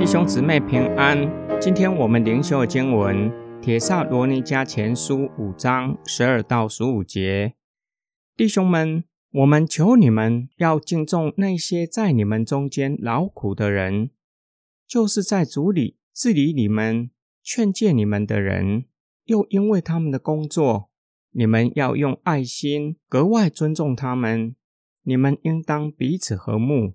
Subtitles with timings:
[0.00, 1.30] 弟兄姊妹平安，
[1.60, 7.54] 今天我们灵修的经文《铁萨罗尼迦前书》五章十二到十五节。
[8.34, 14.10] 弟兄们，我们求你们要敬重那些在你们中间劳苦的人，
[14.88, 17.10] 就是在主里治理你们、
[17.42, 18.86] 劝诫你们的人，
[19.26, 20.89] 又因为他们的工作，
[21.32, 24.54] 你们要用爱心格外尊重他们。
[25.02, 26.94] 你们应当彼此和睦，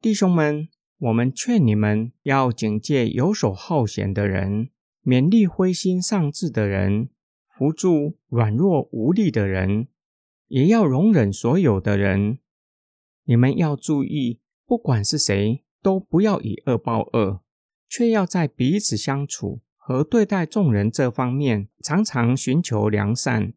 [0.00, 0.68] 弟兄们。
[0.98, 4.68] 我们劝你们要警戒游手好闲的人，
[5.02, 7.08] 勉励灰心丧志的人，
[7.48, 9.88] 扶助软弱无力的人，
[10.48, 12.40] 也要容忍所有的人。
[13.24, 17.40] 你们要注意，不管是谁，都不要以恶报恶，
[17.88, 23.54] 却要在彼此相处和对待众人这方面，常常寻求良善。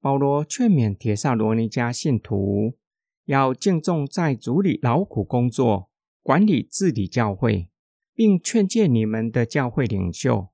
[0.00, 2.78] 保罗劝勉铁萨罗尼迦信徒，
[3.26, 5.90] 要敬重在主里劳苦工作。
[6.22, 7.70] 管理治理教会，
[8.14, 10.48] 并劝诫你们的教会领袖，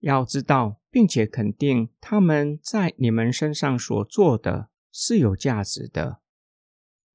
[0.00, 6.20] 要知道并且肯定他们在你们身上所做的是有价值的，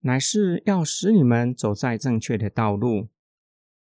[0.01, 3.09] 乃是要使你们走在正确的道路，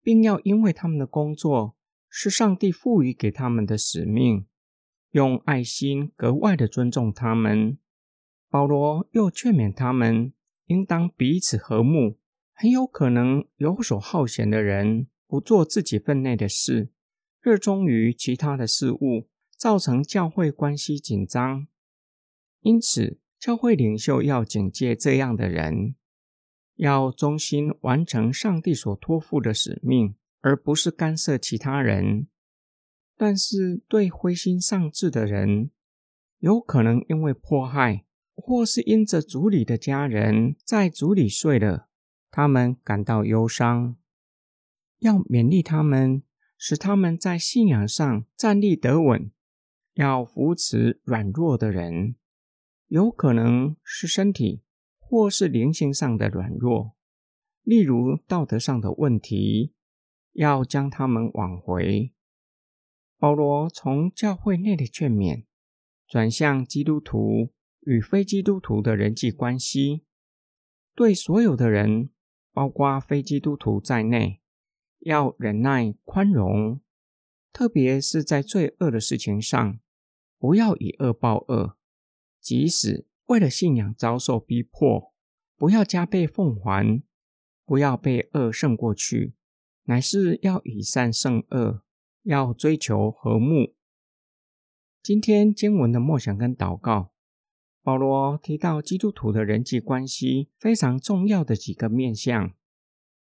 [0.03, 1.75] 并要因为他们的工作
[2.15, 4.45] 是上帝赋予给他们的使命，
[5.13, 7.79] 用爱心格外的尊重他们。
[8.51, 10.35] 保罗又劝勉他们，
[10.67, 12.19] 应当彼此和睦。
[12.53, 16.91] 很有可能游手好闲的人不做自己分内的事，
[17.41, 21.67] 热衷于其他的事物，造成教会关系紧张。
[22.61, 25.95] 因此，教会领袖要警戒这样的人，
[26.77, 32.29] 要忠心完成上帝所托付的使命，而不是干涉其他人。
[33.17, 35.71] 但是，对灰心丧志的人，
[36.39, 38.05] 有可能因为迫害，
[38.35, 41.89] 或是因着族里的家人在族里睡了。
[42.31, 43.97] 他们感到忧伤，
[44.99, 46.23] 要勉励他们，
[46.57, 49.31] 使他们在信仰上站立得稳；
[49.95, 52.17] 要扶持软弱的人，
[52.89, 54.63] 有可能是身体
[54.99, 56.97] 或是灵性上的软弱，
[57.63, 59.75] 例如道德上的问题，
[60.33, 62.13] 要将他们挽回。
[63.19, 65.45] 保罗从教会内的劝勉，
[66.07, 70.05] 转向基督徒与非基督徒的人际关系，
[70.95, 72.11] 对所有的人。
[72.55, 74.43] 包括非基督徒在内，
[74.99, 76.83] 要忍耐宽容，
[77.51, 79.81] 特别是在罪恶的事情上，
[80.37, 81.79] 不要以恶报恶。
[82.39, 85.15] 即使为了信仰遭受逼迫，
[85.57, 87.03] 不要加倍奉还，
[87.65, 89.33] 不要被恶胜过去，
[89.85, 91.83] 乃是要以善胜恶，
[92.23, 93.75] 要追求和睦。
[95.03, 97.11] 今天经文的默想跟祷告。
[97.83, 102.53] 保罗提到基督徒的人际关系非常重要的几个面向：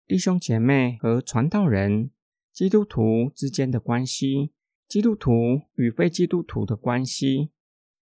[0.05, 2.11] 弟兄姐妹和传道人、
[2.53, 4.51] 基督徒之间的关系、
[4.89, 7.51] 基督徒与非基督徒的关系。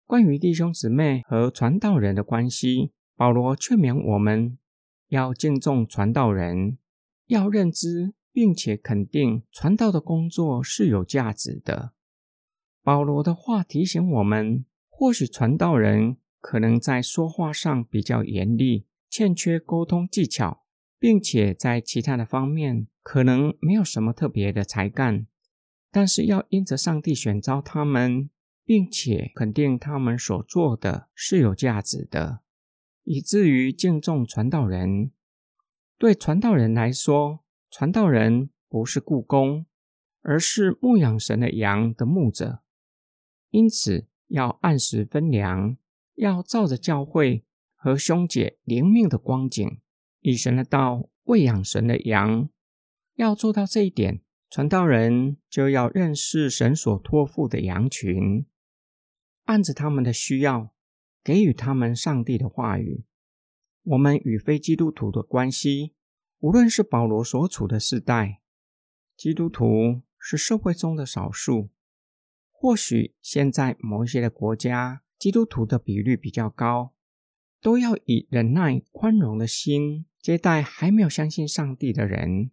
[0.06, 4.59] 关于弟兄姊妹和传道人的关系，保罗劝勉我们
[5.06, 6.78] 要敬重传道人，
[7.27, 11.92] 要认知并且肯定传道的工作是有价值的。
[12.82, 16.16] 保罗的话提醒我们，或许传道人。
[16.42, 20.64] 可能在说话上比较严厉，欠缺沟通技巧，
[20.98, 25.26] 并且在其他的方面可能没有什么特别的才干。
[25.90, 28.30] 但是要因着上帝选召他们，
[28.64, 32.40] 并且肯定他们所做的是有价值的，
[33.04, 35.10] 以至于敬重传道人。
[35.98, 37.40] 对传道人来说，
[37.70, 39.66] 传道人不是故宫，
[40.22, 42.62] 而是牧养神的羊的牧者，
[43.50, 45.76] 因此要按时分粮。
[46.16, 49.81] 要照着教会和兄姐灵命的光景，
[50.20, 52.50] 以神的道喂养神的羊。
[53.14, 54.20] 要做到这一点，
[54.50, 58.44] 传道人就要认识神所托付的羊群，
[59.44, 60.75] 按着他们的需要，
[61.25, 63.06] 给予他们上帝的话语。
[63.84, 65.94] 我们与非基督徒的关系，
[66.40, 68.40] 无论是保罗所处的时代，
[69.16, 71.69] 基督徒是社会中的少数，
[72.50, 75.02] 或许现在某一些的国家。
[75.19, 76.94] 基督徒的比率比较高，
[77.60, 82.50] 都要以忍耐、宽容的心接待还没有相信上帝的人。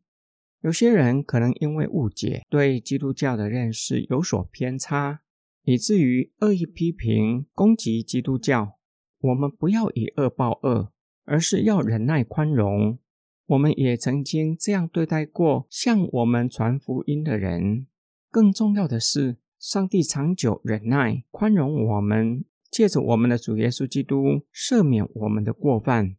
[0.59, 5.21] 有些人可能因为误解，对基督教的认识有所偏差，
[5.63, 8.77] 以至于恶意批评、攻击基督教。
[9.19, 10.91] 我们不要以恶报恶，
[11.23, 12.99] 而是要忍耐、宽容。
[13.47, 17.87] 我们也曾经这样对待过向我们传福音的人。
[18.29, 22.45] 更重要的是，上帝长久忍耐、宽容我们。
[22.69, 26.17] 借着我们的主耶稣基督赦免我们的过犯，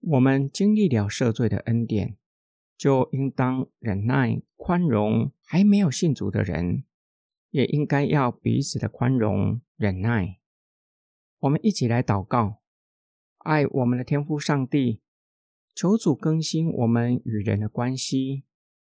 [0.00, 2.16] 我们经历了赦罪的恩典，
[2.76, 6.84] 就应当忍耐宽容还没有信主的人，
[7.50, 10.38] 也应该要彼此的宽容忍耐。
[11.40, 12.60] 我们一起来祷告，
[13.38, 15.00] 爱我们的天父上帝，
[15.74, 18.44] 求主更新我们与人的关系，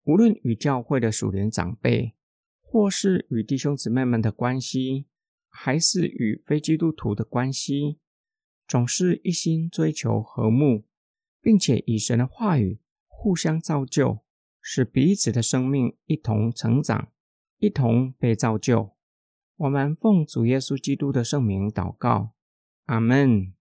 [0.05, 2.15] 无论与教会的属灵长辈，
[2.61, 5.07] 或是与弟兄姊妹们的关系。
[5.53, 7.99] 还是与非基督徒的关系，
[8.69, 10.85] 总是一心追求和睦，
[11.43, 12.79] 并且以神的话语
[13.09, 14.21] 互相造就，
[14.63, 17.11] 使彼此的生命一同成长，
[17.59, 18.93] 一同被造就。
[19.57, 22.31] 我们奉主耶稣基督的圣名祷告，
[22.85, 23.53] 阿门。